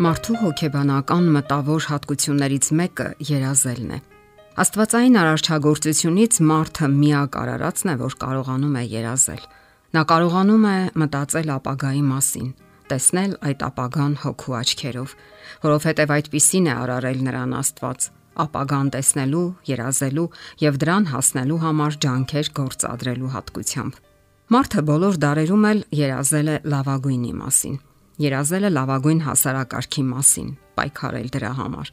[0.00, 3.96] Մարդու հոգեբանական մտավոր հատկություններից մեկը երազելն է։
[4.62, 9.42] Աստվածային արարչագործությունից մարդը միակ արարածն է, որ կարողանում է երազել։
[9.96, 12.48] Նա կարողանում է մտածել ապագայի մասին,
[12.94, 15.14] տեսնել այդ ապագան հոգու աչքերով,
[15.68, 18.08] որովհետև այդպիսին է արարել նրան Աստված
[18.40, 20.26] ապագան տեսնելու, երազելու
[20.64, 24.00] եւ դրան հասնելու համար ջանքեր գործադրելու հատկությամբ։
[24.56, 27.80] Մարդը բոլոր դարերում էլ երազել է լավագույնի մասին
[28.20, 31.92] երազել է լավագույն հասարակարգի մասին, պայքարել դրա համար։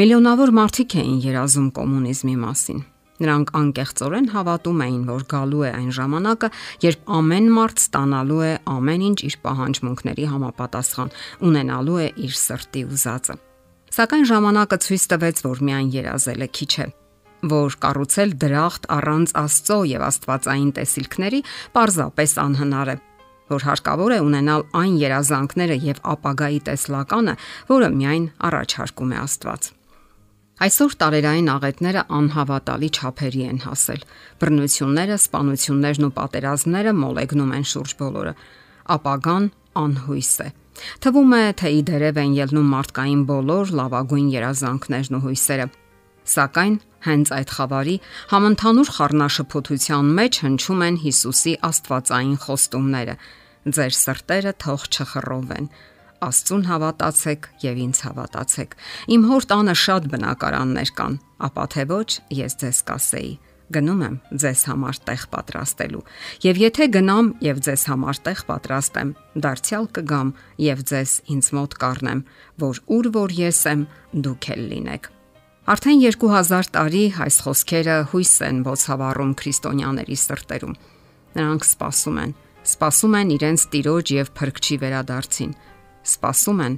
[0.00, 2.80] Միլիոնավոր մարդիկ էին երազում կոմունիզմի մասին։
[3.20, 6.48] Նրանք անկեղծորեն հավատում էին, որ գալու է այն ժամանակը,
[6.86, 11.12] երբ ամեն մարդ ստանալու է ամեն ինչ իր պահանջմունքների համապատասխան,
[11.50, 13.36] ունենալու է իր սրտի ուզածը։
[13.90, 16.88] Սակայն ժամանակը ցույց տվեց, որ միայն երազելը քիչ է,
[17.50, 21.40] որ կառուցել դրախտ առանց Աստծո եւ Աստվածային տեսիլքների
[21.76, 22.96] պարզապես անհնար է
[23.50, 27.34] որ հարկավոր է ունենալ այն երազանքները եւ ապագայի տեսլականը,
[27.70, 29.70] որը միայն առաջարկում է Աստված։
[30.60, 34.02] Այսօր տարերային աղետները անհավատալի չափերի են հասել։
[34.42, 38.34] Բռնությունները, սպանություններն ու պատերազմները մոլեգնում են շուրջ բոլորը։
[39.00, 39.46] Ապագան
[39.80, 40.48] անհույս է։
[41.00, 45.66] Թվում է, թե իդերև են ելնում մարդկային բոլոր լավագույն երազանքներն ու հույսերը։
[46.30, 47.96] Սակայն հենց այդ խավարի
[48.30, 53.14] համընդհանուր խառնաշփոթության մեջ հնչում են Հիսուսի աստվածային խոստումները,
[53.68, 55.66] Ձեր սրտերը թող չխռովեն։
[56.24, 58.72] Աստծուն հավատացեք եւ ինձ հավատացեք։
[59.16, 62.08] Իմ հոր տանը շատ բնակարաններ կան, ապա թե ոչ
[62.40, 63.30] ես ձեզ կասեի.
[63.70, 66.02] Գնում եմ ձեզ համար տեղ պատրաստելու։
[66.48, 69.14] Եվ եթե գնամ եւ ձեզ համար տեղ պատրաստեմ,
[69.44, 70.34] դարձյալ կգամ
[70.66, 72.26] եւ ձեզ ինձ մոտ կառնեմ,
[72.66, 73.88] որ ուր որ ես եմ,
[74.26, 75.14] դուք էլ լինեք։
[75.68, 80.78] Արդեն 2000 տարի այս խոսքերը հույս են ոցավառում քրիստոնյաների սրտերում։
[81.36, 85.52] Նրանք սպասում են, Սպասում են իրենց տիրոջ եւ փրկչի վերադարձին։
[86.04, 86.74] Սպասում են,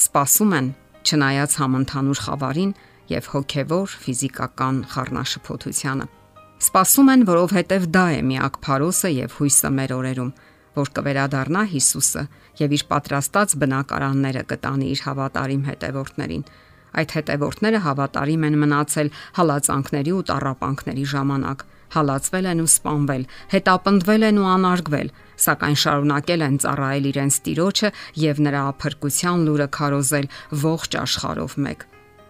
[0.00, 0.68] սպասում են,
[1.04, 2.72] չնայած համընդհանուր խավարին
[3.12, 6.06] եւ հոգեվոր ֆիզիկական խառնաշփոթությանը։
[6.64, 10.32] Սպասում են, որովհետեւ դա է միակ փարոսը եւ հույսը մեր օրերում,
[10.78, 12.24] որ կվերադառնա Հիսուսը
[12.58, 16.42] եւ իր պատրաստած բնակարանները կտանի իր հավատարիմ հետևորդներին։
[16.98, 23.22] Այդ հետևորդները հավատարիմ են մնացել հալածանքների ու տառապանքների ժամանակ հալածվել են ու սպանվել,
[23.52, 25.12] հետապնդվել են ու անարգվել,
[25.44, 27.90] սակայն շարունակել են ծառայել իրենց տիրոջը
[28.22, 30.28] եւ նրա փրկության լուրը քարոզել
[30.64, 31.86] ողջ աշխարհով մեկ։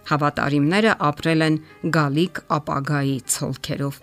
[0.08, 1.56] Հավատարիմները ապրել են
[1.98, 3.98] գալիք ապագայի ցոլքերով։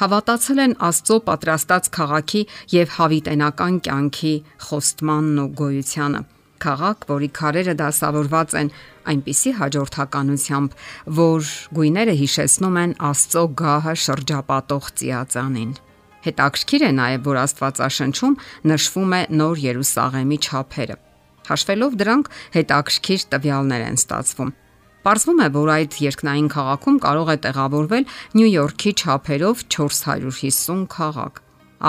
[0.00, 4.34] Հավատացել են Աստծո պատրաստած քաղաքի եւ հավիտենական կյանքի
[4.66, 6.22] խոստմանն ու գոյությանը
[6.64, 8.70] քաղաք, որի քարերը դասավորված են
[9.10, 10.74] այնպիսի հաջորդականությամբ,
[11.20, 11.50] որ
[11.80, 15.72] գույները հիշեցնում են Աստծո գահը շրջապատող ծիածանին։
[16.20, 18.34] Հետաքրքիր է նաև, որ Աստվածաշնչում
[18.70, 20.96] նշվում է Նոր Երուսաղեմի չափերը։
[21.50, 24.50] Հաշվելով դրանք հետաքրքիր տվյալներ են ստացվում։
[25.00, 28.04] Պարզվում է, որ այդ երկնային քաղաքում կարող է տեղավորվել
[28.36, 31.40] Նյու Յորքի չափերով 450 քաղաք։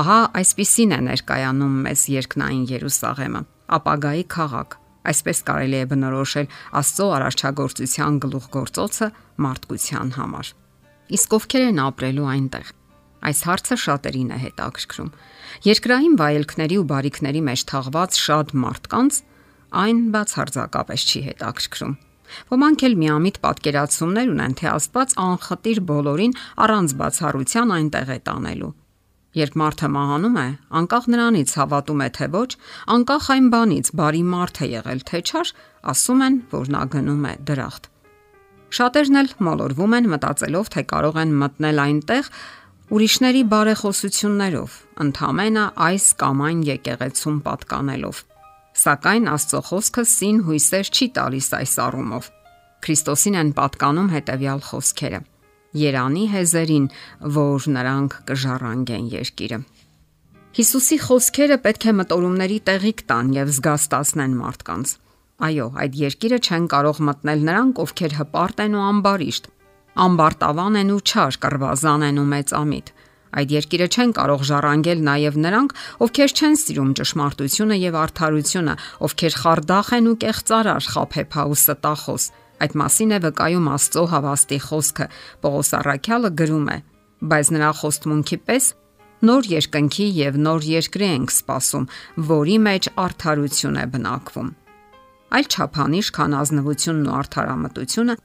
[0.01, 3.41] Ահա այսպիսին է ներկայանում մեզ երկնային Երուսաղեմը
[3.77, 4.77] ապագայի քաղաք։
[5.11, 6.51] Այսպես կարելի է բնորոշել
[6.81, 9.07] Աստծո արարչագործության գլուխգործոցը
[9.45, 10.51] մարդկության համար։
[11.17, 12.69] Իսկ ովքեր են ապրելու այնտեղ։
[13.21, 15.09] Այս հարցը շատերին է հետաքրքրում։
[15.67, 19.19] Երկրային վայելքների ու բարիքների մեջ թաղված շատ մարդկանց
[19.81, 21.97] այն բացարձակապես չի հետաքրքրում։
[22.51, 28.71] Ոմանք էլ միամիտ պատկերացումներ ունեն, թե Աստված անխտիր բոլորին առանց բացառության այնտեղ է տանելու
[29.31, 32.49] Երբ մարդը մահանում է, անկախ նրանից հավատում է թե ոչ,
[32.95, 35.51] անկախ այն բանից բարի մարդ է եղել թե չար,
[35.91, 37.87] ասում են, որ նա գնում է դրախտ։
[38.71, 42.29] Շատերն էլ մոլորվում են մտածելով, թե կարող են մտնել այնտեղ
[42.91, 44.77] ուրիշների բարեխոսություններով,
[45.07, 48.21] ընդհանրապես այս կամ այն եկեղեցում պատկանելով։
[48.81, 52.31] Սակայն Աստծո խոսքը սին հույսեր չի տալիս այս առումով։
[52.83, 55.19] Քրիստոսին են պատկանում հետևյալ խոսքերը.
[55.71, 56.87] Երանի հեզերին,
[57.31, 59.59] որ նրանք կժառանգեն երկիրը։
[60.51, 64.95] Հիսուսի խոսքերը պետք է մտորումների տեղիք տան եւ զգաստացնեն մարդկանց։
[65.47, 69.47] Այո, այդ երկիրը չեն կարող մտնել նրանք, ովքեր հպարտ են ու ամբարիշտ,
[70.05, 72.91] ամբարտավան են ու չար, կռվազան են ու մեծամիտ։
[73.31, 75.73] Այդ երկիրը չեն կարող ժառանգել նաև նրանք,
[76.03, 78.73] ովքեր չեն սիրում ճշմարտությունը եւ արդարությունը,
[79.07, 82.23] ովքեր խարդախ են ու կեղծարար, խափեփա ու ստախոս,
[82.61, 85.07] Այդ մասին է վկայում Աստծո հավաստի խոսքը։
[85.41, 86.77] Պողոս Առաքյալը գրում է.
[87.31, 88.65] Բայց նրա խոստմունքի պես
[89.21, 91.85] նոր երկնքի եւ նոր երկրի ենք սպասում,
[92.31, 94.49] որի մեջ արդարություն է բնակվում։
[95.31, 98.15] Այլ չափանիշ քան ազնվությունն ու արդարամտությունը,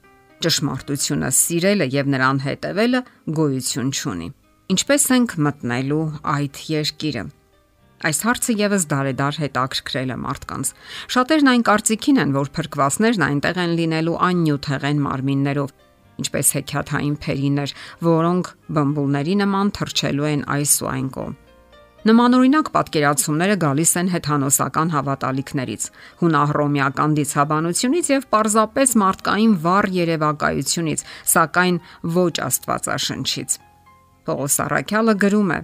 [0.47, 3.00] ճշմարտությունը սիրելը եւ նրան հետևելը
[3.37, 4.29] գոյություն չունի։
[4.75, 6.05] Ինչպես ենք մտնելու
[6.37, 7.25] այդ երկիրը։
[8.05, 10.73] Այս հարցը եւս դարեդար հետաքրքրել է մարդկանց։
[11.15, 15.73] Շատերն այն կարծիքին են, որ փրկվածներն այնտեղ են լինելու աննյութեղեն մարմիններով,
[16.21, 21.37] ինչպես հեքիաթային փերիներ, որոնք բմբուլների նման թրջելու են այս ու այն կողմ։
[22.07, 25.87] Նմանօրինակ պատկերացումները գալիս են հեթանոսական հավատալիքներից,
[26.21, 31.03] հունահռոմեական դիցաբանությունից եւ պարզապես մարդկային վառ երևակայությունից,
[31.33, 31.81] սակայն
[32.21, 33.59] ոչ աստվածաշնչից։
[34.29, 35.59] Պողոս Արաքյալը գրում է.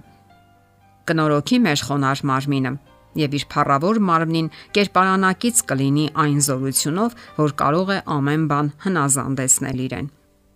[1.03, 2.73] Կնորոքի մեր խոնար մարմինը
[3.19, 10.07] եւ իր փառավոր մարմնին կերպարանակից կլինի այն զորությունով, որ կարող է ամեն բան հնազանդեցնել իրեն։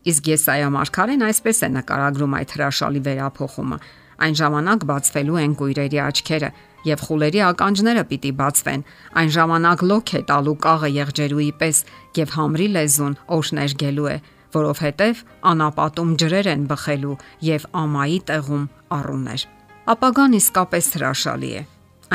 [0.07, 3.77] Իսկ Եսայա մարգարեն այսպես է նկարագրում այդ հրաշալի վերափոխումը.
[4.17, 6.49] Այն ժամանակ բացվելու են գույրերի աչքերը
[6.87, 8.85] եւ խուլերի ականջները պիտի բացվեն։
[9.19, 11.83] Այն ժամանակ լոք է տալու կաղը եղջերուի պես
[12.17, 14.17] եւ համրի լեզուն օշներգելու է,
[14.57, 15.21] որովհետեւ
[15.51, 17.19] անապատում ջրեր են բխելու
[17.51, 18.65] եւ ամայի տեղում
[18.97, 19.47] առուներ։
[19.87, 21.59] Ապագան իսկապես հրաշալի է։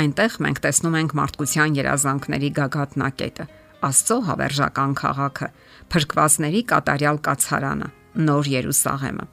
[0.02, 3.46] Այնտեղ մենք տեսնում ենք մարդկության երազանքների գագաթնակետը
[3.88, 5.48] Աստծո հավերժական քաղաքը,
[5.92, 7.88] փրկվածների կատարյալ կացարանը,
[8.28, 9.26] Նոր Երուսաղեմը։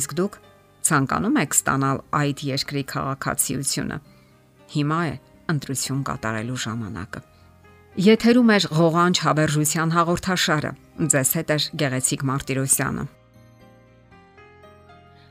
[0.00, 0.40] Իսկ դուք
[0.90, 4.00] ցանկանում եք ստանալ այդ երկրի քաղաքացիությունը։
[4.74, 5.14] Հիմա է
[5.54, 7.24] ընտրություն կատարելու ժամանակը։
[8.10, 10.74] Եթերում է ղողանջ հավերժության հաղորդաշարը։
[11.14, 13.08] Ձեզ հետ է Գեղեցիկ Մարտիրոսյանը։